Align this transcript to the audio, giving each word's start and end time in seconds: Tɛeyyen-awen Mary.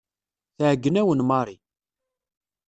Tɛeyyen-awen 0.57 1.25
Mary. 1.29 1.55